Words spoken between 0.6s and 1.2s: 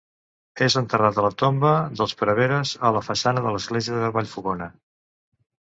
És enterrat